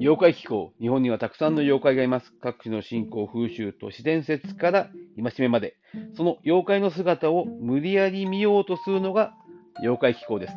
[0.00, 0.72] 妖怪気候。
[0.80, 2.32] 日本にはたくさんの妖怪がいます。
[2.40, 4.88] 各地の信仰、風習、都市伝説から
[5.22, 5.76] 戒めまで。
[6.16, 9.34] その妖怪の姿を無理やり見ようとするのが
[9.82, 10.54] 妖怪気候です。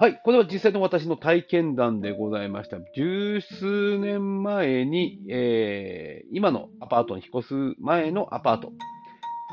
[0.00, 2.78] はい、これは実際の私の体験談でございました。
[2.96, 8.72] 十数年前に、えー、今のアパートに引っ越す前のアパート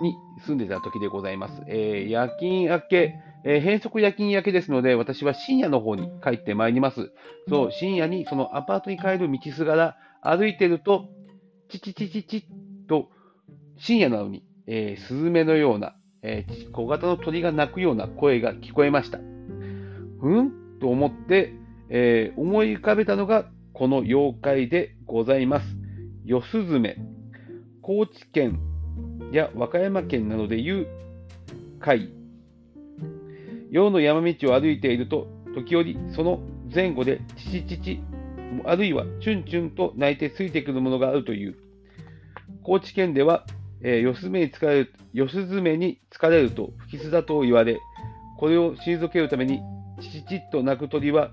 [0.01, 0.15] に
[0.45, 1.61] 住んでた時でございます。
[1.67, 3.15] えー、夜勤明け、
[3.45, 7.11] えー、変則夜勤明けですので、私は深夜の方に帰ってまいります。
[7.49, 11.09] そう、深夜にそのアパートに帰る道すがら歩いてると、
[11.69, 13.09] チチチチチッと
[13.77, 19.19] 深夜なのに、えー、スズメのような、えー、小型の鳥が鳴くような声が聞こえました。
[19.19, 21.53] うんと思って、
[21.89, 25.65] えー、思い浮かべたのがこの妖怪でございます。
[26.25, 26.97] ヨスズメ。
[27.81, 28.59] 高知県
[29.33, 30.87] や和歌山県などでいう
[31.79, 32.22] 貝。
[33.73, 36.41] 夜の山道を歩いていると、時折その
[36.73, 37.99] 前後でチチチチ、
[38.65, 41.55] あるいはチュンチュンと鳴いてついてくるものがあるという。
[42.61, 43.47] 高知県では、
[43.81, 47.79] えー、ヨスズメに疲れる、ヨスに疲れると不吉だと言われ、
[48.37, 49.59] これを退けるために
[49.99, 51.31] チチチッと鳴く鳥は、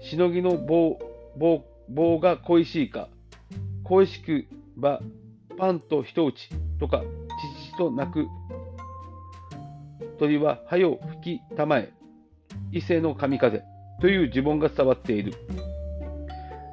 [0.00, 0.98] しのぎの棒
[1.36, 3.10] 棒棒が恋しいか、
[3.84, 4.46] 恋しく
[4.78, 5.02] ば
[5.58, 6.48] パンと一打ち
[6.80, 7.02] とか、
[7.58, 8.26] チチチと鳴く
[10.16, 11.92] 鳥は、はよ吹きたまえ、
[12.72, 13.62] 伊勢の神風
[14.00, 15.32] という呪文が伝わっている。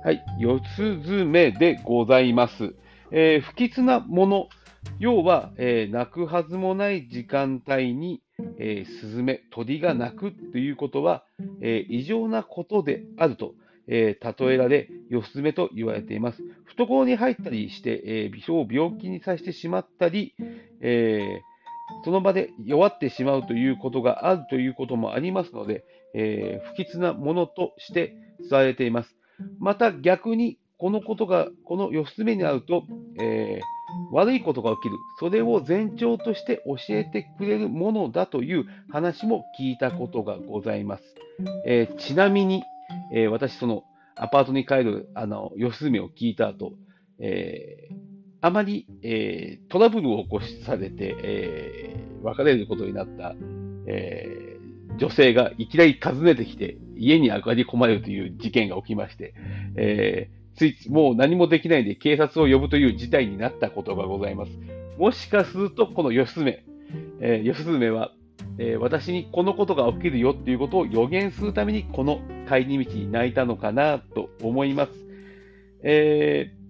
[0.03, 2.75] はい、四つ爪でございます。
[3.11, 4.49] えー、不吉なもの、
[4.99, 8.23] 要は、えー、泣くはずもない時間帯に
[8.57, 11.23] えー、スズメ、鳥が鳴くということは、
[11.61, 13.53] え、異常なことであると、
[13.87, 16.41] え、例えられ、よすめと言われています。
[16.65, 20.35] 懐に入ったりして、えー、病気にさせてしまったり、
[20.81, 21.52] えー、
[22.03, 28.15] その場で弱ってしまうということがあるということもありますので、えー、不吉なものとして
[28.49, 29.15] 伝えています。
[29.59, 32.83] また逆に、このことが、この四つ目にあると、
[33.19, 33.73] えー
[34.11, 34.95] 悪いことが起きる。
[35.19, 41.03] それを前兆として教えてくれるものだという話も聞いたことがございます。
[41.65, 42.63] えー、ちなみに、
[43.13, 43.83] え、私、その
[44.15, 46.73] アパートに帰るあの四つ目を聞いた後、
[47.19, 48.12] えー、
[48.43, 53.35] あまり、えトラブルを起こしされて、え別れることになった、
[53.87, 54.57] え
[54.97, 59.33] 女性がいきなり訪ねてきて、家に上がり込まれるという事件が起きまして、
[59.75, 64.51] えーついもう何もできないで警察を呼ぶという事態になったことがございます。
[64.97, 66.63] もしかすると、この義経、
[67.19, 68.11] えー、義経は、
[68.59, 74.91] えー、私にこのことが起きるよっていうことを予言するために、この帰り道に泣いたのかなと思います。
[75.81, 76.62] えー、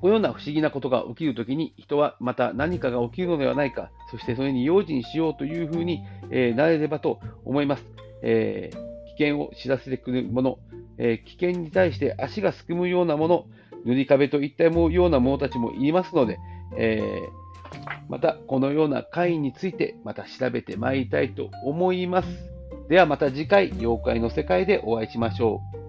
[0.00, 7.84] このような不思議なことが起きるときに、人はまた何かが起きるのではないか、そしてそれに用心しようというふうに、えなれればと思います。
[8.22, 8.70] え
[9.16, 10.58] 危険を知らせてくるもの、
[10.98, 13.46] えー、危険に対して足がすくむようなもの、
[13.84, 14.70] 塗り壁といったよ
[15.06, 16.38] うな者たちもいますので、
[16.76, 22.28] えー、またこのような会についてまた調べてまいりたいと思います。
[22.88, 25.85] ではまた次回、妖怪の世界でお会いしましょう。